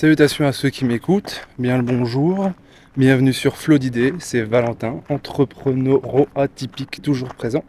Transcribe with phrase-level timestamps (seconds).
[0.00, 2.52] Salutations à ceux qui m'écoutent, bien le bonjour,
[2.96, 6.00] bienvenue sur Flow d'idées, c'est Valentin, entrepreneur
[6.36, 7.64] atypique, toujours présent.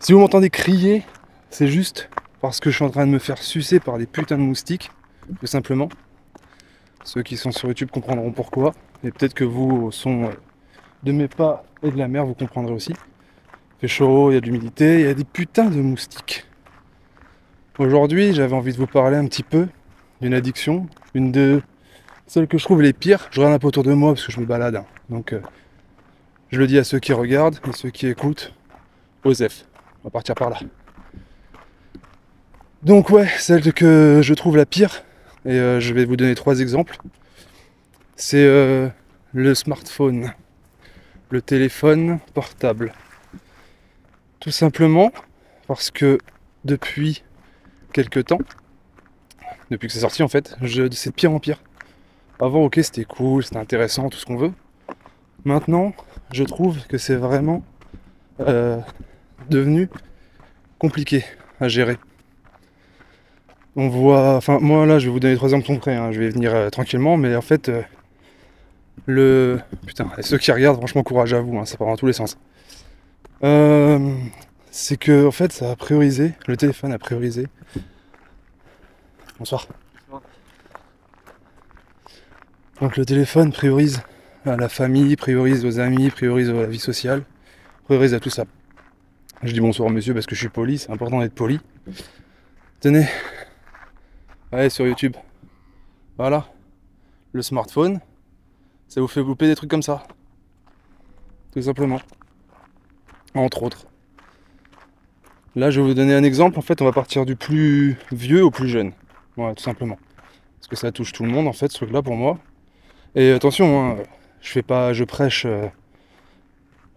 [0.00, 1.04] Si vous m'entendez crier,
[1.48, 2.10] c'est juste
[2.40, 4.90] parce que je suis en train de me faire sucer par des putains de moustiques,
[5.38, 5.90] tout simplement.
[7.04, 10.28] Ceux qui sont sur YouTube comprendront pourquoi, et peut-être que vous, au son
[11.04, 12.94] de mes pas et de la mer, vous comprendrez aussi.
[12.94, 16.46] Il fait chaud, il y a de l'humidité, il y a des putains de moustiques.
[17.78, 19.68] Aujourd'hui, j'avais envie de vous parler un petit peu
[20.20, 21.62] d'une addiction, une de
[22.26, 23.28] celles que je trouve les pires.
[23.30, 24.76] Je regarde un peu autour de moi parce que je me balade.
[24.76, 24.84] hein.
[25.08, 25.40] Donc euh,
[26.50, 28.52] je le dis à ceux qui regardent et ceux qui écoutent.
[29.24, 29.64] Osef.
[30.02, 30.58] On va partir par là.
[32.82, 35.02] Donc ouais, celle que je trouve la pire,
[35.44, 36.96] et euh, je vais vous donner trois exemples.
[38.14, 38.88] C'est euh,
[39.32, 40.32] le smartphone,
[41.30, 42.92] le téléphone portable.
[44.38, 45.10] Tout simplement
[45.66, 46.18] parce que
[46.64, 47.24] depuis
[47.92, 48.38] quelques temps,
[49.70, 50.56] depuis que c'est sorti en fait,
[50.92, 51.60] c'est de pire en pire.
[52.40, 54.52] Avant, ok, c'était cool, c'était intéressant, tout ce qu'on veut.
[55.44, 55.92] Maintenant,
[56.32, 57.62] je trouve que c'est vraiment
[58.40, 58.78] euh,
[59.50, 59.88] devenu
[60.78, 61.24] compliqué
[61.60, 61.96] à gérer.
[63.74, 66.30] On voit, enfin, moi là, je vais vous donner trois exemples concrets, hein, je vais
[66.30, 67.82] venir euh, tranquillement, mais en fait, euh,
[69.06, 69.60] le.
[69.86, 72.38] Putain, ceux qui regardent, franchement, courage à vous, hein, ça part dans tous les sens.
[74.70, 77.46] C'est que, en fait, ça a priorisé, le téléphone a priorisé.
[79.38, 79.68] Bonsoir.
[82.80, 84.02] Donc le téléphone priorise
[84.44, 87.22] à la famille, priorise aux amis, priorise à la vie sociale,
[87.84, 88.44] priorise à tout ça.
[89.44, 91.60] Je dis bonsoir monsieur parce que je suis poli, c'est important d'être poli.
[92.80, 93.06] Tenez,
[94.50, 95.14] allez sur YouTube.
[96.16, 96.48] Voilà,
[97.32, 98.00] le smartphone,
[98.88, 100.02] ça vous fait louper des trucs comme ça.
[101.52, 102.00] Tout simplement.
[103.34, 103.86] Entre autres.
[105.54, 106.58] Là, je vais vous donner un exemple.
[106.58, 108.92] En fait, on va partir du plus vieux au plus jeune.
[109.54, 109.98] Tout simplement.
[110.58, 112.38] Parce que ça touche tout le monde, en fait, ce truc-là, pour moi.
[113.14, 113.96] Et attention, hein,
[114.40, 115.66] je fais pas, je prêche, euh,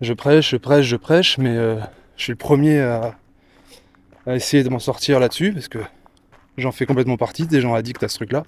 [0.01, 1.77] je prêche, je prêche, je prêche, mais euh,
[2.17, 3.15] je suis le premier à,
[4.27, 5.79] essayer de m'en sortir là-dessus, parce que
[6.57, 8.43] j'en fais complètement partie, des gens addicts à ce truc-là.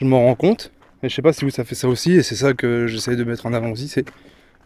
[0.00, 0.72] Je m'en rends compte,
[1.02, 3.16] et je sais pas si vous ça fait ça aussi, et c'est ça que j'essaie
[3.16, 4.04] de mettre en avant aussi, c'est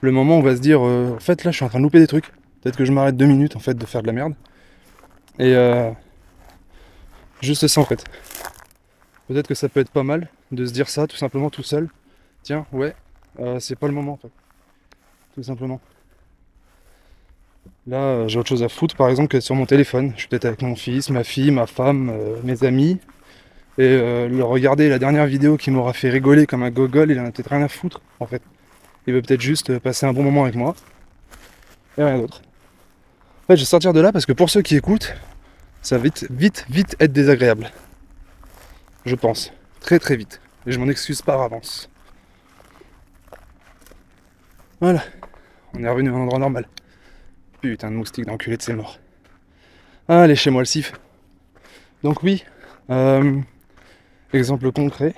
[0.01, 1.79] le moment où on va se dire, euh, en fait là je suis en train
[1.79, 2.27] de louper des trucs,
[2.63, 4.35] peut-être que je m'arrête deux minutes en fait de faire de la merde,
[5.39, 5.91] et euh,
[7.41, 8.05] juste ça en fait.
[9.29, 11.89] Peut-être que ça peut être pas mal de se dire ça tout simplement tout seul.
[12.43, 12.95] Tiens, ouais,
[13.41, 14.31] euh, c'est pas le moment en fait.
[15.35, 15.81] Tout simplement.
[17.87, 20.13] Là, euh, j'ai autre chose à foutre par exemple que sur mon téléphone.
[20.15, 22.99] Je suis peut-être avec mon fils, ma fille, ma femme, euh, mes amis.
[23.77, 23.97] Et
[24.29, 27.33] le regarder la dernière vidéo qui m'aura fait rigoler comme un gogol, il en a
[27.33, 28.41] peut-être rien à foutre en fait.
[29.09, 30.77] Il veut peut-être juste passer un bon moment avec moi.
[31.99, 32.41] Et rien d'autre.
[33.43, 35.13] En fait, je vais sortir de là parce que pour ceux qui écoutent,
[35.83, 37.73] ça va vite, vite, vite être désagréable.
[39.07, 39.53] Je pense.
[39.81, 40.41] Très très vite.
[40.67, 41.91] Et je m'en excuse par avance.
[44.81, 45.03] Voilà.
[45.75, 46.67] On est revenu à un endroit normal.
[47.61, 48.99] Putain de moustique d'enculé de ses morts.
[50.09, 50.93] Allez, chez moi le sif.
[52.03, 52.45] Donc oui.
[52.91, 53.41] euh,
[54.33, 55.15] exemple concret.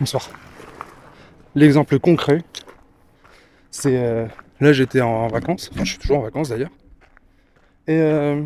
[0.00, 0.28] Bonsoir.
[1.54, 2.44] L'exemple concret,
[3.70, 3.96] c'est...
[3.96, 4.26] euh,
[4.60, 5.70] là j'étais en vacances.
[5.72, 6.72] Enfin je suis toujours en vacances d'ailleurs.
[7.86, 7.98] Et...
[7.98, 8.42] euh,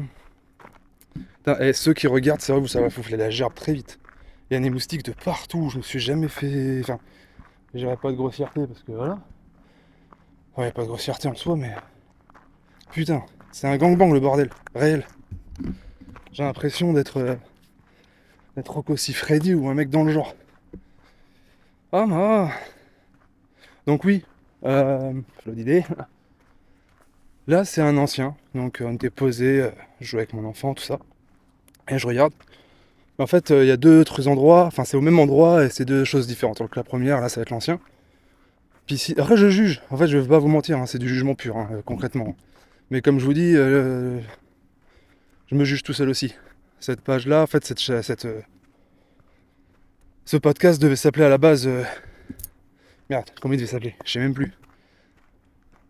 [1.61, 3.99] et ceux qui regardent, c'est vrai, vous ça va foufler la gerbe très vite.
[4.51, 6.81] Il y a des moustiques de partout, je me suis jamais fait.
[6.81, 6.99] Enfin,
[7.75, 9.19] j'aurais pas de grossièreté parce que voilà.
[10.57, 11.75] Ouais, pas de grossièreté en soi, mais.
[12.93, 13.23] Putain,
[13.53, 15.07] c'est un gangbang le bordel, réel.
[16.33, 17.19] J'ai l'impression d'être.
[17.19, 17.37] euh,
[18.57, 20.35] d'être Rocco Freddy ou un mec dans le genre.
[21.93, 22.51] Ah, ma.
[23.87, 24.25] Donc, oui,
[24.65, 25.13] euh.
[25.43, 25.85] flot d'idées.
[27.47, 30.83] Là, c'est un ancien, donc on était posé, euh, je jouais avec mon enfant, tout
[30.85, 30.99] ça.
[31.91, 32.33] Et je regarde.
[33.19, 35.69] En fait, euh, il y a deux autres endroits, enfin c'est au même endroit et
[35.69, 36.59] c'est deux choses différentes.
[36.59, 37.79] Donc la première, là, ça va être l'ancien.
[38.87, 39.15] Puis.
[39.19, 39.83] Après, je juge.
[39.91, 42.35] En fait, je vais pas vous mentir, hein, c'est du jugement pur, hein, euh, concrètement.
[42.91, 44.19] Mais comme je vous dis, euh,
[45.49, 46.35] je me juge tout seul aussi.
[46.81, 48.27] Cette page-là, en fait, cette,
[50.25, 51.69] ce podcast devait s'appeler à la base.
[53.11, 53.95] Merde, comment il devait s'appeler?
[54.07, 54.55] Je sais même plus.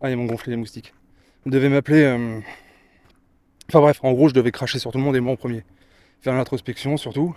[0.01, 0.93] Ah, ils m'ont gonflé les moustiques.
[1.45, 2.05] Il devait m'appeler.
[3.69, 5.63] Enfin bref, en gros, je devais cracher sur tout le monde et moi en premier.
[6.21, 7.35] Faire l'introspection surtout.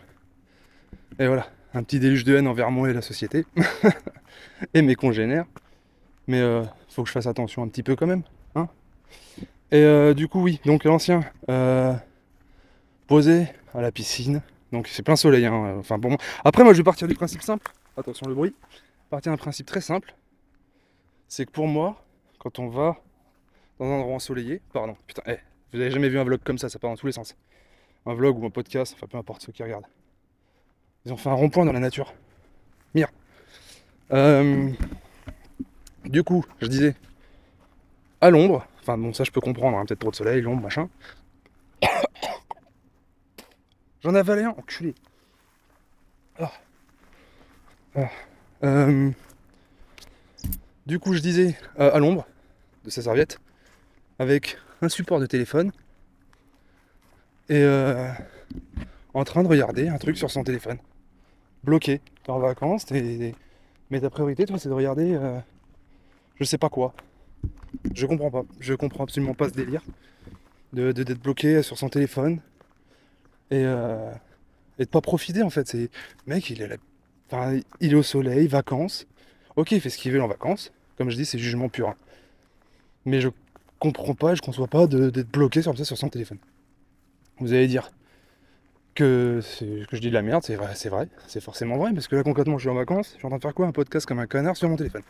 [1.19, 3.47] Et voilà, un petit déluge de haine envers moi et la société.
[4.75, 5.47] et mes congénères.
[6.27, 8.23] Mais euh, faut que je fasse attention un petit peu quand même.
[8.55, 8.69] Hein
[9.71, 11.95] et euh, du coup, oui, donc l'ancien, euh,
[13.07, 14.43] posé à la piscine.
[14.73, 15.47] Donc c'est plein soleil.
[15.47, 15.77] Hein.
[15.79, 16.17] Enfin bon.
[16.45, 17.73] Après, moi, je vais partir du principe simple.
[17.97, 18.55] Attention le bruit.
[19.11, 20.15] Partir d'un principe très simple.
[21.29, 22.05] C'est que pour moi,
[22.39, 22.97] quand on va
[23.79, 25.39] dans un endroit ensoleillé, pardon, putain, eh,
[25.73, 27.35] vous avez jamais vu un vlog comme ça, ça part dans tous les sens.
[28.06, 29.87] Un vlog ou un podcast, enfin peu importe ceux qui regardent.
[31.05, 32.15] Ils ont fait un rond-point dans la nature.
[32.95, 33.09] Mire.
[34.12, 34.71] Euh,
[36.05, 36.95] du coup, je disais,
[38.21, 40.89] à l'ombre, enfin bon ça je peux comprendre, hein, peut-être trop de soleil, l'ombre, machin.
[44.03, 44.95] J'en avais un, enculé.
[46.39, 46.53] Ah.
[48.65, 49.11] Euh,
[50.87, 52.27] du coup, je disais euh, à l'ombre
[52.85, 53.41] de sa serviette,
[54.19, 55.73] avec un support de téléphone,
[57.49, 58.11] et euh,
[59.12, 60.79] en train de regarder un truc sur son téléphone.
[61.62, 62.00] Bloqué.
[62.23, 65.19] T'es en vacances, mais ta priorité, toi, c'est de regarder
[66.37, 66.94] je sais pas quoi.
[67.94, 68.44] Je comprends pas.
[68.61, 69.82] Je comprends absolument pas ce délire
[70.73, 72.41] de d'être bloqué sur son téléphone
[73.50, 74.12] et, euh,
[74.79, 75.76] et de pas profiter en fait.
[76.26, 76.79] Mec, il est
[77.31, 79.06] enfin, il est au soleil, vacances.
[79.56, 80.73] Ok, il fait ce qu'il veut en vacances.
[80.99, 81.91] Comme je dis, c'est jugement pur.
[81.91, 81.96] Hein.
[83.05, 83.29] Mais je
[83.79, 86.38] comprends pas, je conçois pas d'être bloqué sur ça sur son téléphone.
[87.39, 87.91] Vous allez dire
[88.95, 92.59] que, je dis de la merde, c'est vrai, c'est forcément vrai, parce que là concrètement
[92.59, 93.67] je suis en vacances, je suis en train de faire quoi?
[93.67, 95.03] Un podcast comme un connard sur mon téléphone.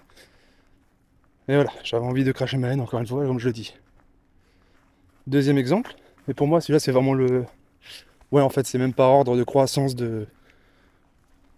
[1.48, 3.74] Et voilà, j'avais envie de cracher ma haine encore une fois, comme je le dis.
[5.26, 5.94] Deuxième exemple,
[6.28, 7.44] et pour moi celui-là c'est vraiment le,
[8.34, 10.26] Ouais, en fait, c'est même pas ordre de croissance de,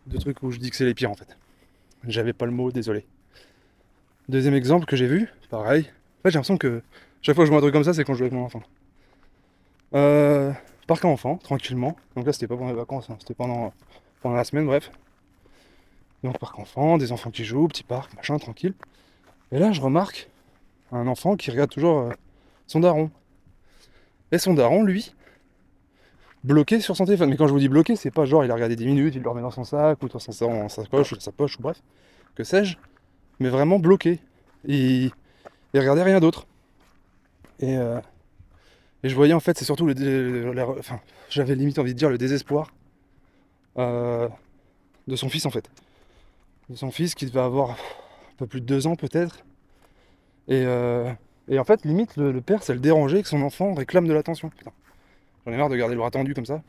[0.09, 1.39] de trucs où je dis que c'est les pires en fait.
[2.07, 3.07] J'avais pas le mot, désolé.
[4.29, 5.85] Deuxième exemple que j'ai vu, pareil.
[5.85, 6.83] En fait, j'ai l'impression que
[7.23, 8.45] chaque fois que je vois un truc comme ça, c'est quand je joue avec mon
[8.45, 8.62] enfant.
[9.97, 10.53] Euh,
[10.87, 11.97] parc à enfants, tranquillement.
[12.15, 13.17] Donc là, c'était pas pendant les vacances, hein.
[13.19, 13.73] c'était pendant,
[14.21, 14.91] pendant la semaine, bref.
[16.23, 18.75] Donc parc enfant, des enfants qui jouent, petit parc, machin, tranquille.
[19.53, 20.29] Et là, je remarque
[20.93, 22.11] un enfant qui regarde toujours euh,
[22.67, 23.11] son daron.
[24.33, 25.15] Et son daron, lui,
[26.45, 27.31] bloqué sur son téléphone.
[27.31, 29.23] Mais quand je vous dis bloqué, c'est pas genre il a regardé 10 minutes, il
[29.23, 30.33] le remet dans son sac ou dans sa
[30.85, 31.81] poche ou dans sa poche ou bref,
[32.35, 32.77] que sais-je,
[33.41, 34.19] mais vraiment bloqué.
[34.65, 35.11] Il,
[35.73, 36.47] il regardait rien d'autre.
[37.61, 38.01] Et, euh,
[39.06, 41.00] et, je voyais en fait, c'est surtout le, enfin,
[41.31, 42.73] j'avais limite envie de dire le désespoir
[43.79, 44.29] euh,
[45.06, 45.70] de son fils en fait.
[46.69, 49.44] De son fils qui devait avoir un peu plus de deux ans peut-être.
[50.49, 51.12] Et, euh,
[51.49, 54.50] et en fait, limite, le, père, ça le dérangeait que son enfant réclame de l'attention.
[55.44, 56.62] J'en ai marre de garder le bras tendu comme ça.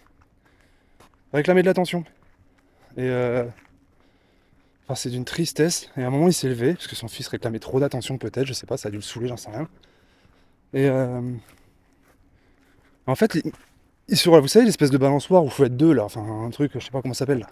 [1.33, 2.03] Réclamer de l'attention.
[2.95, 3.45] Et euh...
[4.85, 5.89] enfin, c'est d'une tristesse.
[5.97, 8.45] Et à un moment, il s'est levé, parce que son fils réclamait trop d'attention, peut-être,
[8.45, 9.67] je sais pas, ça a dû le saouler, j'en sais rien.
[10.73, 11.21] Et euh...
[13.07, 13.41] en fait,
[14.13, 16.71] sur, vous savez, l'espèce de balançoire où il faut être deux, là, enfin, un truc,
[16.75, 17.47] je sais pas comment ça s'appelle, là.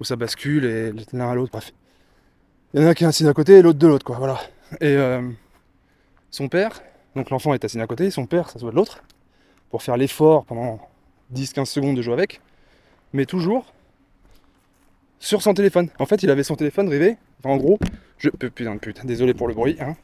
[0.00, 1.72] Où ça bascule et l'un à l'autre, bref.
[2.72, 4.18] Il y en a un qui est assis d'un côté et l'autre de l'autre, quoi,
[4.18, 4.40] voilà.
[4.80, 5.22] Et euh...
[6.30, 6.82] son père,
[7.14, 9.04] donc l'enfant est assis d'un côté, son père, ça se voit de l'autre
[9.70, 10.80] pour faire l'effort pendant
[11.32, 12.40] 10-15 secondes de jouer avec,
[13.12, 13.72] mais toujours
[15.20, 15.88] sur son téléphone.
[15.98, 17.16] En fait, il avait son téléphone rêvé.
[17.44, 17.78] en gros,
[18.18, 18.28] je.
[18.30, 19.96] Putain, putain, désolé pour le bruit, hein.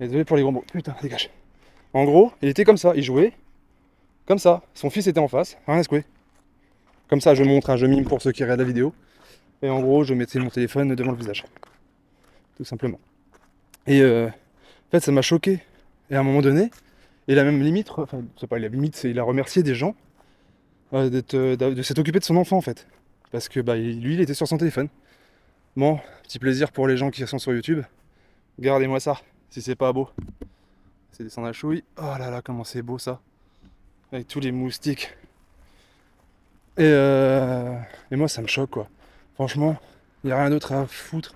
[0.00, 0.64] Désolé pour les gros mots.
[0.72, 1.30] Putain, dégage.
[1.94, 3.32] En gros, il était comme ça, il jouait
[4.26, 4.62] comme ça.
[4.74, 6.04] Son fils était en face, rien à secouer.
[7.08, 8.92] Comme ça, je montre, hein, je mime pour ceux qui regardent la vidéo.
[9.62, 11.44] Et en gros, je mettais mon téléphone devant le visage.
[12.56, 13.00] Tout simplement.
[13.86, 15.60] Et euh, en fait, ça m'a choqué.
[16.10, 16.70] Et à un moment donné,
[17.28, 19.94] et la même limite, enfin, c'est pas la limite, c'est il a remercié des gens
[20.92, 22.86] euh, euh, de s'être occupé de son enfant en fait.
[23.32, 24.88] Parce que bah, lui, il était sur son téléphone.
[25.76, 27.82] Bon, petit plaisir pour les gens qui sont sur YouTube.
[28.58, 29.20] Regardez-moi ça,
[29.50, 30.08] si c'est pas beau.
[31.10, 31.82] C'est des à chouille.
[31.98, 33.20] Oh là là, comment c'est beau ça.
[34.12, 35.10] Avec tous les moustiques.
[36.78, 37.76] Et, euh,
[38.10, 38.88] et moi, ça me choque quoi.
[39.34, 39.76] Franchement,
[40.22, 41.34] il n'y a rien d'autre à foutre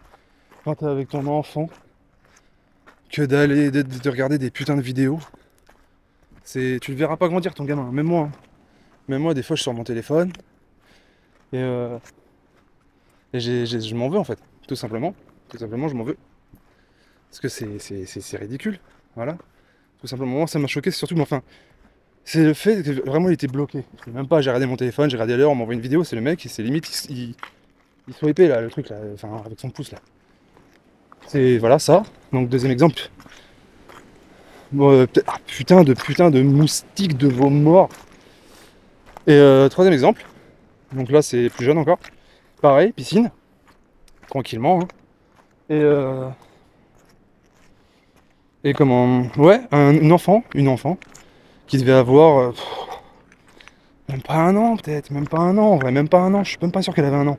[0.64, 1.68] quand t'es avec ton enfant
[3.10, 5.20] que d'aller de regarder des putains de vidéos
[6.52, 8.30] tu le verras pas grandir ton gamin, même moi.
[8.32, 8.38] Hein.
[9.08, 10.32] Même moi, des fois, je sors mon téléphone
[11.52, 11.98] et, euh,
[13.32, 15.14] et je m'en veux en fait, tout simplement.
[15.48, 16.16] Tout simplement, je m'en veux.
[17.28, 18.78] Parce que c'est ridicule.
[19.16, 19.36] Voilà.
[20.00, 21.42] Tout simplement, moi, ça m'a choqué, c'est surtout, mais enfin,
[22.24, 23.84] c'est le fait que vraiment il était bloqué.
[24.06, 26.16] Même pas, j'ai regardé mon téléphone, j'ai regardé l'heure, on m'a envoyé une vidéo, c'est
[26.16, 27.34] le mec, c'est limite, il, il,
[28.08, 29.98] il là, le truc là, enfin, avec son pouce là.
[31.26, 32.02] C'est voilà ça.
[32.32, 33.10] Donc, deuxième exemple,
[34.78, 37.88] euh, ah, putain de putain de moustiques de vos morts.
[39.26, 40.24] Et euh, troisième exemple.
[40.92, 41.98] Donc là c'est plus jeune encore.
[42.62, 43.30] Pareil, piscine.
[44.28, 44.80] Tranquillement.
[44.82, 44.88] Hein.
[45.70, 46.28] Et euh,
[48.62, 50.98] et comment Ouais, un, enfant, une enfant
[51.70, 52.52] qui devait avoir
[54.08, 56.42] même pas un an peut-être, même pas un an, en vrai, même pas un an,
[56.42, 57.38] je suis même pas sûr qu'elle avait un an.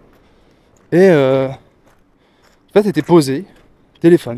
[0.93, 3.45] Et en fait, elle était posée,
[3.99, 4.37] téléphone.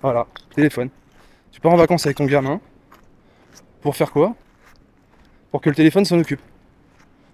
[0.00, 0.88] Voilà, téléphone.
[1.50, 2.58] Tu pars en vacances avec ton gamin.
[3.82, 4.34] Pour faire quoi?
[5.50, 6.40] Pour que le téléphone s'en occupe.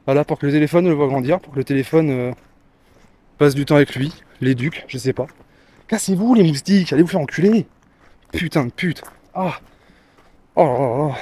[0.04, 2.32] Voilà, pour que le téléphone le voit grandir, pour que le téléphone euh,
[3.36, 5.28] passe du temps avec lui, l'éduque, je sais pas.
[5.86, 7.66] Cassez-vous les moustiques, allez vous faire enculer.
[8.32, 9.04] Putain de pute.
[9.32, 9.60] Ah.
[10.56, 11.14] Oh là là.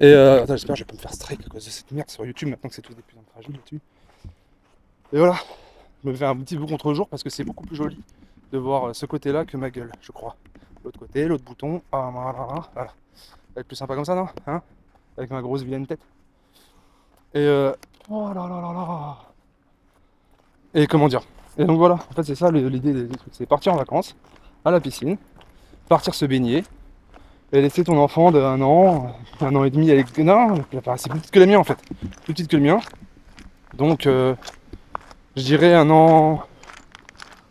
[0.00, 1.90] Et euh, attends, j'espère que je vais pas me faire strike à cause de cette
[1.90, 3.80] merde sur YouTube maintenant que c'est tout des putains de tragiques là-dessus.
[5.12, 5.36] Et voilà,
[6.04, 8.00] je me fais un petit peu contre-jour parce que c'est beaucoup plus joli
[8.52, 10.36] de voir euh, ce côté-là que ma gueule, je crois.
[10.84, 12.88] L'autre côté, l'autre bouton, ah, voilà, voilà.
[13.14, 13.24] Ça
[13.56, 14.28] va être plus sympa comme ça, non?
[14.46, 14.62] Hein?
[15.16, 16.00] Avec ma grosse vilaine tête.
[17.34, 17.72] Et euh,
[18.08, 19.18] oh là là là là
[20.74, 21.22] Et comment dire?
[21.58, 24.14] Et donc voilà, en fait c'est ça l'idée des trucs, c'est partir en vacances,
[24.64, 25.18] à la piscine,
[25.88, 26.62] partir se baigner,
[27.52, 30.16] laisser ton enfant de un an, un an et demi avec.
[30.18, 30.64] Non,
[30.96, 31.78] c'est plus petite que la mienne en fait.
[32.24, 32.80] Plus petite que le mien.
[33.74, 34.34] Donc euh,
[35.36, 36.42] je dirais un an.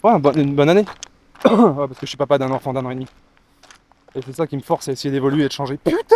[0.03, 0.85] Ouais, une bonne année.
[1.43, 3.07] parce que je suis papa d'un enfant d'un an et demi.
[4.15, 5.77] Et c'est ça qui me force à essayer d'évoluer et de changer.
[5.77, 6.15] Putain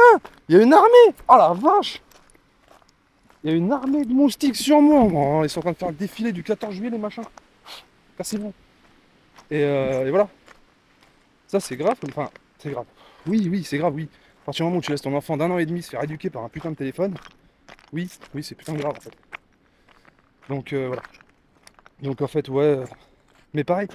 [0.50, 2.02] Il y a une armée Oh la vache
[3.44, 5.90] Il y a une armée de moustiques sur moi Ils sont en train de faire
[5.90, 7.24] le défilé du 14 juillet, les machins.
[8.18, 8.54] Cassez-vous.
[9.50, 10.28] Et, euh, et voilà.
[11.48, 11.98] Ça, c'est grave.
[12.08, 12.86] Enfin, c'est grave.
[13.28, 14.10] Oui, oui, c'est grave, oui.
[14.44, 16.04] À partir du moment où tu laisses ton enfant d'un an et demi se faire
[16.04, 17.16] éduquer par un putain de téléphone,
[17.94, 19.12] oui, oui, c'est putain grave en fait.
[20.50, 21.04] Donc euh, voilà.
[22.02, 22.64] Donc en fait, ouais.
[22.64, 22.86] Euh,
[23.54, 23.88] mais pareil,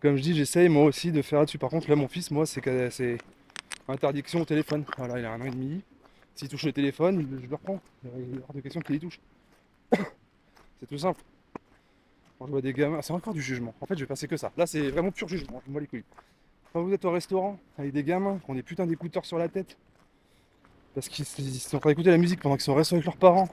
[0.00, 1.58] comme je dis, j'essaye moi aussi de faire là-dessus.
[1.58, 2.60] Par contre, là, mon fils, moi, c'est
[3.88, 4.84] interdiction au téléphone.
[4.96, 5.82] Voilà, il a un an et demi.
[6.34, 7.80] S'il touche le téléphone, je le reprends.
[8.04, 9.20] Il est hors de question qu'il y touche.
[9.92, 11.20] c'est tout simple.
[12.38, 13.74] Quand je vois des gamins, c'est encore du jugement.
[13.80, 14.50] En fait, je vais passer que ça.
[14.56, 15.62] Là, c'est vraiment pur jugement.
[15.66, 16.04] Je me les couilles.
[16.72, 19.48] Quand vous êtes au restaurant avec des gamins qui ont des putains d'écouteurs sur la
[19.48, 19.76] tête,
[20.94, 23.16] parce qu'ils sont en train d'écouter la musique pendant qu'ils sont au restaurant avec leurs
[23.16, 23.48] parents.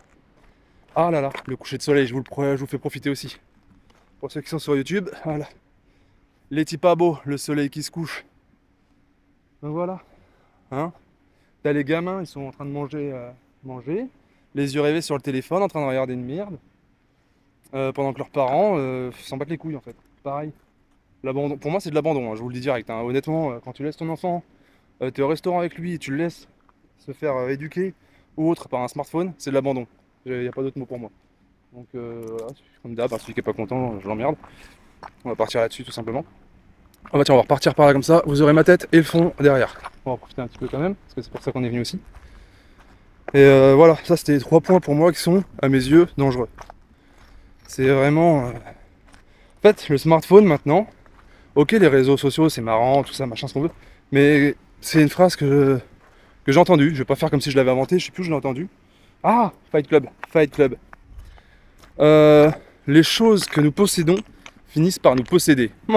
[0.96, 3.38] Ah là là, le coucher de soleil, je vous, le, je vous fais profiter aussi.
[4.20, 5.48] Pour ceux qui sont sur YouTube, voilà.
[6.52, 8.26] Les petits pas beaux, le soleil qui se couche.
[9.62, 10.02] Voilà.
[10.72, 10.92] Hein?
[11.62, 13.32] T'as les gamins, ils sont en train de manger, euh,
[13.64, 14.08] manger,
[14.56, 16.58] les yeux rêvés sur le téléphone, en train de regarder une merde.
[17.76, 19.96] Euh, pendant que leurs parents euh, s'en battent les couilles en fait.
[20.24, 20.52] Pareil.
[21.22, 22.90] Pour moi, c'est de l'abandon, hein, je vous le dis direct.
[22.90, 23.02] Hein.
[23.02, 24.42] Honnêtement, euh, quand tu laisses ton enfant,
[25.02, 26.48] euh, tu es au restaurant avec lui tu le laisses
[26.98, 27.94] se faire euh, éduquer
[28.38, 29.86] ou autre par un smartphone, c'est de l'abandon.
[30.26, 31.10] Il n'y a pas d'autre mot pour moi.
[31.74, 31.88] Donc,
[32.82, 34.36] comme d'hab, celui qui n'est pas content, je l'emmerde.
[35.24, 36.26] On va partir là-dessus tout simplement.
[37.12, 38.24] Ah bah tiens, on va repartir par là comme ça.
[38.26, 39.80] Vous aurez ma tête et le fond derrière.
[40.06, 41.70] On va profiter un petit peu quand même, parce que c'est pour ça qu'on est
[41.70, 42.00] venu aussi.
[43.34, 46.50] Et voilà, ça c'était les trois points pour moi qui sont, à mes yeux, dangereux.
[47.68, 48.46] C'est vraiment.
[48.48, 50.88] En fait, le smartphone maintenant,
[51.60, 53.72] ok, les réseaux sociaux, c'est marrant, tout ça, machin, ce qu'on veut.
[54.14, 55.80] Mais c'est une phrase que,
[56.48, 56.92] j'ai entendue.
[56.94, 58.38] Je vais pas faire comme si je l'avais inventée, je sais plus où je l'ai
[58.38, 58.70] entendue.
[59.24, 60.76] Ah, Fight Club, Fight Club.
[62.00, 62.50] Euh,
[62.88, 64.16] les choses que nous possédons
[64.68, 65.72] finissent par nous posséder.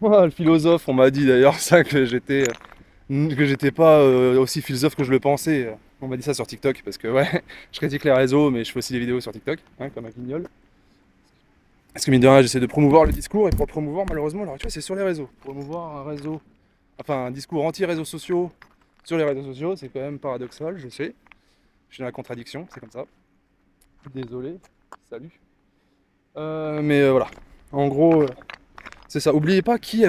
[0.00, 2.44] Oh, oh le philosophe, on m'a dit d'ailleurs ça que j'étais
[3.08, 5.76] que pas euh, aussi philosophe que je le pensais.
[6.00, 8.70] On m'a dit ça sur TikTok parce que ouais, je critique les réseaux, mais je
[8.70, 10.44] fais aussi des vidéos sur TikTok, hein, comme un guignol.
[11.92, 14.42] Parce que mine de rien, j'essaie de promouvoir le discours et pour le promouvoir, malheureusement,
[14.42, 15.28] alors c'est sur les réseaux.
[15.40, 16.40] Promouvoir un réseau,
[17.00, 18.52] enfin un discours anti-réseaux sociaux
[19.04, 21.14] sur les réseaux sociaux, c'est quand même paradoxal, je sais.
[21.88, 23.04] Je suis dans la contradiction, c'est comme ça.
[24.14, 24.58] Désolé,
[25.08, 25.30] salut.
[26.36, 27.28] Euh, mais euh, voilà,
[27.72, 28.28] en gros, euh,
[29.08, 29.34] c'est ça.
[29.34, 30.04] Oubliez pas qui,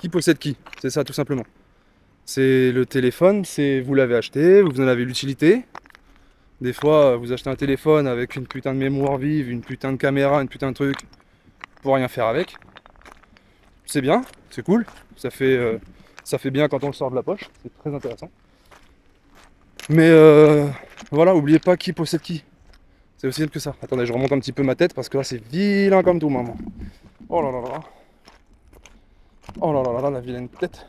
[0.00, 1.44] qui possède qui, c'est ça tout simplement.
[2.24, 5.64] C'est le téléphone, c'est vous l'avez acheté, vous en avez l'utilité,
[6.60, 9.96] des fois, vous achetez un téléphone avec une putain de mémoire vive, une putain de
[9.96, 10.96] caméra, une putain de truc,
[11.82, 12.56] pour rien faire avec.
[13.84, 14.86] C'est bien, c'est cool,
[15.16, 15.78] ça fait, euh,
[16.24, 18.30] ça fait bien quand on le sort de la poche, c'est très intéressant.
[19.88, 20.68] Mais euh,
[21.12, 22.42] voilà, oubliez pas qui possède qui.
[23.18, 23.74] C'est aussi simple que ça.
[23.82, 26.28] Attendez, je remonte un petit peu ma tête parce que là c'est vilain comme tout,
[26.28, 26.56] maman.
[27.28, 27.80] Oh là là là.
[29.60, 30.86] Oh là là là là, la vilaine tête.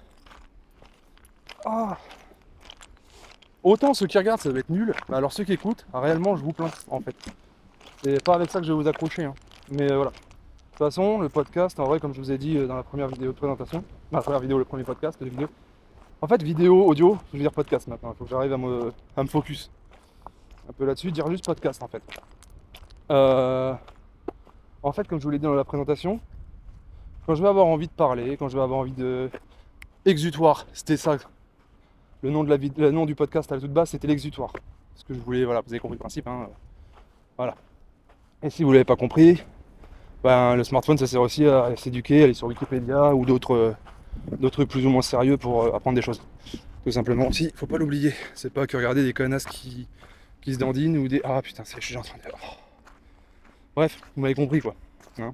[1.65, 1.97] Ah
[3.67, 4.93] Autant ceux qui regardent, ça va être nul.
[5.12, 7.13] alors ceux qui écoutent, réellement, je vous plains, en fait.
[8.01, 9.25] C'est pas avec ça que je vais vous accrocher.
[9.25, 9.33] Hein.
[9.69, 10.12] Mais euh, voilà.
[10.12, 12.83] De toute façon, le podcast, en vrai, comme je vous ai dit euh, dans la
[12.83, 13.83] première vidéo de présentation,
[14.13, 15.50] la première vidéo, le premier podcast, la vidéo.
[16.21, 18.13] En fait, vidéo, audio, je veux dire podcast maintenant.
[18.13, 19.69] Il faut que j'arrive à me, à me focus
[20.69, 22.03] un peu là-dessus, dire juste podcast en fait.
[23.12, 23.74] Euh,
[24.81, 26.21] en fait, comme je vous l'ai dit dans la présentation,
[27.25, 29.29] quand je vais avoir envie de parler, quand je vais avoir envie de
[30.05, 31.17] exutoire, c'était ça
[32.24, 34.51] le nom, du podcast à la toute base, c'était l'exutoire.
[34.95, 36.27] Ce que je voulais, voilà, vous avez compris le principe.
[36.27, 36.50] Hein,
[37.38, 37.55] voilà.
[38.41, 39.43] Et si vous ne l'avez pas compris,
[40.24, 43.75] ben, le smartphone, ça sert aussi à, s'éduquer, aller sur Wikipédia ou d'autres
[44.39, 46.21] d'autres plus ou moins sérieux pour euh, apprendre des choses.
[46.83, 47.31] Tout simplement.
[47.31, 48.13] Si, faut pas l'oublier.
[48.33, 49.88] C'est pas que regarder des connasses qui,
[50.41, 51.21] qui se dandinent ou des.
[51.24, 52.31] Ah putain, je suis en train de.
[52.33, 52.55] Oh.
[53.75, 54.75] Bref, vous m'avez compris quoi.
[55.19, 55.33] Hein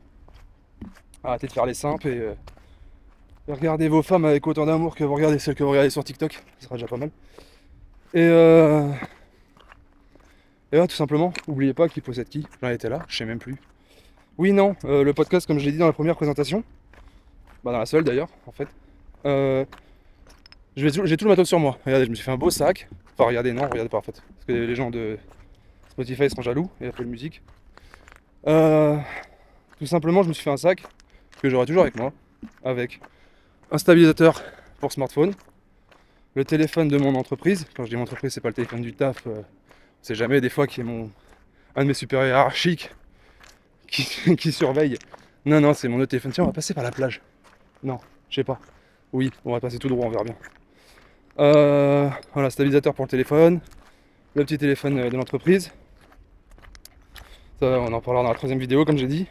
[1.24, 2.20] Arrêtez de faire les simples et.
[2.20, 2.34] Euh,
[3.48, 6.40] regardez vos femmes avec autant d'amour que vous regardez celles que vous regardez sur TikTok,
[6.60, 7.10] ce sera déjà pas mal.
[8.14, 8.88] Et euh...
[10.72, 12.48] Tout simplement, n'oubliez pas qui possède qui?
[12.62, 13.56] J'en étais là, je sais même plus.
[14.40, 16.64] Oui, non, euh, le podcast, comme je l'ai dit dans la première présentation,
[17.64, 18.68] bah dans la seule d'ailleurs, en fait,
[19.28, 19.66] euh,
[20.76, 21.78] j'ai tout le matos sur moi.
[21.86, 22.90] Regardez, je me suis fait un beau sac.
[23.14, 24.24] Enfin, regardez, non, regardez pas en fait.
[24.34, 25.20] Parce que les gens de
[25.92, 27.44] Spotify seront jaloux et Apple Music.
[28.48, 28.98] Euh,
[29.78, 30.84] tout simplement, je me suis fait un sac
[31.40, 32.12] que j'aurai toujours avec moi,
[32.64, 33.00] avec
[33.74, 34.42] un stabilisateur
[34.80, 35.34] pour smartphone,
[36.36, 37.66] le téléphone de mon entreprise.
[37.76, 39.26] Quand je dis mon entreprise, c'est pas le téléphone du taf.
[39.26, 39.42] Euh,
[40.04, 41.10] c'est jamais des fois qui est mon
[41.76, 42.92] un de mes supérieurs hiérarchiques
[43.88, 45.00] qui, surveille.
[45.46, 46.32] Non, non, c'est mon autre téléphone.
[46.32, 47.20] Tiens, on va passer par la plage.
[47.84, 47.98] Non,
[48.30, 48.60] je sais pas.
[49.12, 50.36] Oui, on va passer tout droit, on verra bien.
[51.40, 53.60] Euh, voilà, stabilisateur pour le téléphone,
[54.36, 55.72] le petit téléphone euh, de l'entreprise.
[57.62, 59.26] On en parlera dans la troisième vidéo, comme j'ai dit.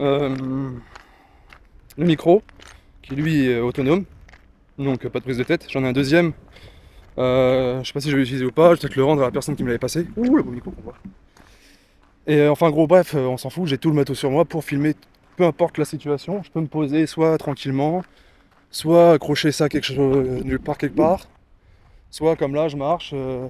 [0.00, 0.80] Le
[1.96, 2.42] micro,
[3.16, 4.04] lui est autonome,
[4.78, 5.66] donc pas de prise de tête.
[5.70, 6.32] J'en ai un deuxième.
[7.16, 9.26] je sais pas si je vais l'utiliser ou pas, je vais peut-être le rendre à
[9.26, 10.06] la personne qui me l'avait passé.
[10.16, 10.96] Ouh, le beau micro qu'on voit.
[12.26, 14.94] Et enfin, gros, bref, on s'en fout, j'ai tout le matos sur moi pour filmer
[15.40, 16.42] peu importe la situation.
[16.42, 18.02] Je peux me poser soit tranquillement,
[18.70, 21.28] soit accrocher ça quelque chose nulle part quelque part,
[22.10, 23.48] soit comme là je marche euh,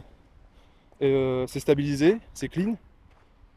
[1.01, 2.77] et euh, c'est stabilisé, c'est clean,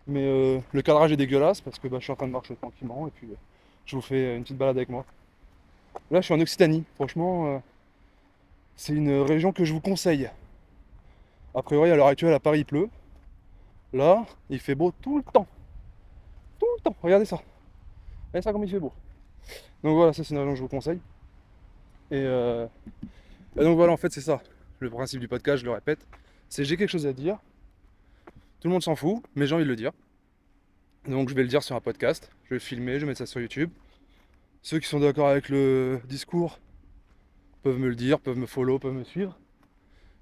[0.07, 2.55] mais euh, le cadrage est dégueulasse parce que bah, je suis en train de marcher
[2.55, 3.27] tranquillement et puis
[3.86, 5.05] je vous fais une petite balade avec moi.
[6.12, 7.62] Là je suis en Occitanie, franchement
[8.75, 10.29] c'est une région que je vous conseille.
[11.55, 12.89] A priori à l'heure actuelle à Paris il pleut.
[13.93, 15.47] Là il fait beau tout le temps.
[16.59, 17.41] Tout le temps, regardez ça.
[18.29, 18.93] Regardez ça comme il fait beau.
[19.83, 21.00] Donc voilà, ça c'est une région que je vous conseille.
[22.12, 22.67] Euh,
[23.57, 24.41] et, donc voilà, en fait, c'est ça.
[24.79, 26.00] Le principe du podcast, je le répète,
[26.50, 27.38] c'est j'ai quelque chose à dire.
[28.59, 29.91] Tout le monde s'en fout, mais j'ai envie de le dire.
[31.07, 33.19] Donc je vais le dire sur un podcast, je vais le filmer, je vais mettre
[33.19, 33.69] ça sur YouTube.
[34.63, 36.60] Ceux qui sont d'accord avec le discours
[37.62, 39.38] peuvent me le dire, peuvent me follow, peuvent me suivre.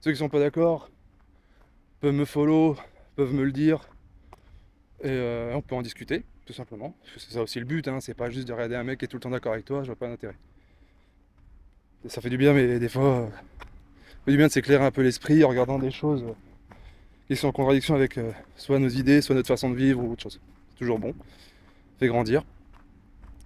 [0.01, 0.89] Ceux qui sont pas d'accord
[2.01, 2.75] peuvent me follow,
[3.15, 3.87] peuvent me le dire.
[5.01, 6.95] Et euh, on peut en discuter, tout simplement.
[7.17, 8.01] C'est ça aussi le but, hein.
[8.01, 9.83] c'est pas juste de regarder un mec qui est tout le temps d'accord avec toi,
[9.83, 10.35] je vois pas d'intérêt
[12.07, 15.01] ça fait du bien, mais des fois, ça fait du bien de s'éclairer un peu
[15.01, 16.25] l'esprit en regardant des choses
[17.27, 20.11] qui sont en contradiction avec euh, soit nos idées, soit notre façon de vivre ou
[20.13, 20.39] autre chose.
[20.71, 21.13] C'est toujours bon,
[21.99, 22.43] fait grandir.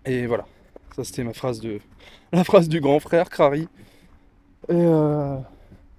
[0.06, 0.48] Et voilà,
[0.96, 1.80] ça c'était ma phrase de
[2.32, 3.68] la phrase du grand frère Crary.
[4.70, 5.38] Et, euh,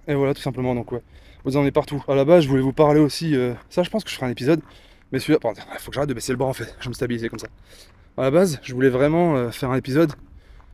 [0.07, 0.75] et voilà, tout simplement.
[0.75, 1.01] Donc ouais,
[1.45, 2.03] vous en êtes partout.
[2.07, 3.35] À la base, je voulais vous parler aussi.
[3.35, 4.61] Euh, ça, je pense que je ferai un épisode.
[5.11, 6.75] Mais celui-là, il faut que j'arrête de baisser le bras en fait.
[6.81, 7.47] Je me stabiliser comme ça.
[8.17, 10.11] À la base, je voulais vraiment faire un épisode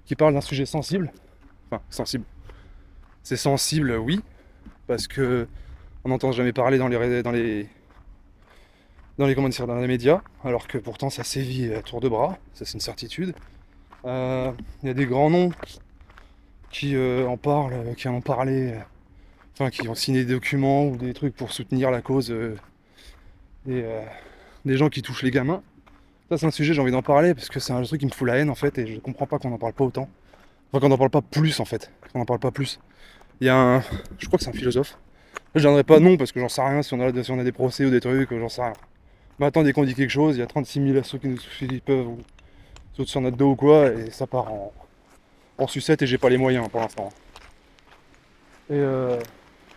[0.05, 1.12] qui parle d'un sujet sensible
[1.89, 2.25] sensible.
[3.23, 4.21] C'est sensible, oui,
[4.88, 5.47] parce que
[6.03, 7.67] on n'entend jamais parler dans les dans dans les
[9.17, 12.81] dans les médias, alors que pourtant ça sévit à tour de bras, ça c'est une
[12.81, 13.33] certitude.
[14.06, 15.52] Euh, il y a des grands noms
[16.70, 18.74] qui euh, en parlent, qui en ont parlé,
[19.54, 22.56] enfin qui ont signé des documents ou des trucs pour soutenir la cause euh,
[23.66, 25.62] des, gens qui touchent les gamins.
[26.30, 28.12] Ça c'est un sujet j'ai envie d'en parler parce que c'est un truc qui me
[28.12, 30.10] fout la haine en fait et je comprends pas qu'on n'en parle pas autant.
[30.72, 31.92] Enfin, qu'on n'en parle pas plus en fait.
[32.12, 32.80] Qu'on n'en parle pas plus.
[33.39, 33.84] Il y a un.
[34.18, 34.98] Je crois que c'est un philosophe.
[35.56, 37.86] Je ne donnerai pas nom parce que j'en sais rien si on, a, des procès
[37.86, 38.74] ou des trucs, j'en sais rien.
[39.38, 41.38] Mais attends, dès qu'on dit quelque chose, il y a 36 000 assauts qui nous
[41.86, 42.08] peuvent
[42.93, 44.73] ou sautent sur notre dos ou quoi, et ça part en,
[45.58, 47.10] en sucette et j'ai pas les moyens pour l'instant.
[48.69, 49.19] Et, euh,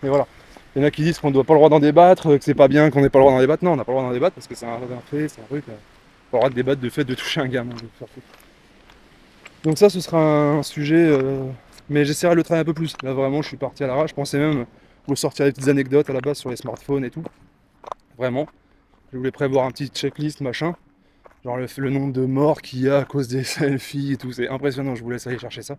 [0.02, 0.26] voilà.
[0.74, 2.44] Il y en a qui disent qu'on ne doit pas le droit d'en débattre, que
[2.44, 3.64] c'est pas bien qu'on n'ait pas le droit d'en débattre.
[3.64, 4.78] Non, on n'a pas le droit d'en débattre parce que c'est un,
[5.10, 5.64] fait, c'est un truc.
[5.68, 7.74] Euh, on pas le droit de débattre de fait de toucher un gamin.
[9.62, 11.44] Donc ça, ce sera un sujet, euh,
[11.88, 12.94] mais j'essaierai de le travailler un peu plus.
[13.02, 14.10] Là, vraiment, je suis parti à l'arrache.
[14.10, 14.66] Je pensais même
[15.06, 17.24] vous sortir des petites anecdotes à la base sur les smartphones et tout.
[18.18, 18.46] Vraiment.
[19.12, 20.74] Je voulais prévoir un petit checklist, machin.
[21.46, 24.32] Genre le, nombre de morts qu'il y a à cause des selfies et tout.
[24.32, 25.78] C'est impressionnant, je vous laisse aller chercher ça.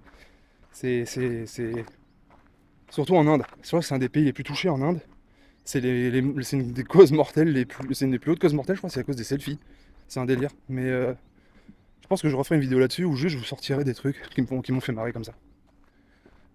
[0.72, 1.04] C'est...
[2.90, 3.44] Surtout en Inde.
[3.62, 5.02] C'est vrai que c'est un des pays les plus touchés en Inde.
[5.66, 7.94] C'est une des causes mortelles les plus...
[7.94, 9.60] C'est une des plus hautes causes mortelles, je crois, c'est à cause des selfies.
[10.08, 10.52] C'est un délire.
[10.70, 10.86] Mais...
[10.86, 11.14] Euh,
[12.02, 14.22] je pense que je referai une vidéo là-dessus où juste je vous sortirai des trucs
[14.30, 15.34] qui m'ont fait marrer comme ça.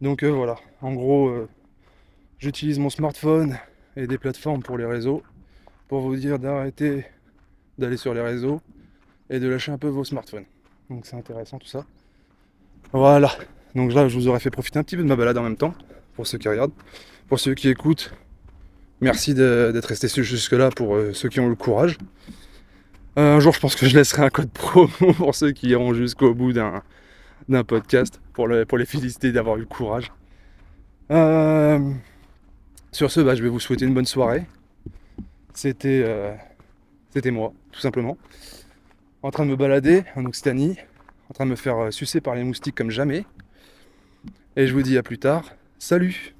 [0.01, 1.46] Donc euh, voilà, en gros, euh,
[2.38, 3.59] j'utilise mon smartphone
[3.94, 5.22] et des plateformes pour les réseaux
[5.88, 7.05] pour vous dire d'arrêter
[7.77, 8.62] d'aller sur les réseaux
[9.33, 10.45] et de lâcher un peu vos smartphones.
[10.90, 11.85] Donc c'est intéressant tout ça.
[12.92, 13.33] Voilà,
[13.75, 15.57] donc là je vous aurais fait profiter un petit peu de ma balade en même
[15.57, 15.75] temps,
[16.14, 16.73] pour ceux qui regardent.
[17.29, 18.12] Pour ceux qui écoutent,
[19.01, 21.97] merci d'être resté jusque là pour euh, ceux qui ont le courage.
[23.16, 26.35] Un jour, je pense que je laisserai un code promo pour ceux qui iront jusqu'au
[26.35, 26.83] bout d'un,
[27.66, 30.12] podcast, pour, pour les féliciter d'avoir eu le courage.
[31.11, 31.79] Euh,
[32.90, 34.45] sur ce, bah, je vais vous souhaiter une bonne soirée.
[35.55, 36.35] C'était, euh,
[37.12, 38.16] c'était moi, tout simplement.
[39.25, 40.77] En train de me balader en Occitanie,
[41.31, 43.25] en train de me faire euh, sucer par les moustiques comme jamais.
[44.57, 45.55] Et je vous dis à plus tard.
[45.79, 46.35] Salut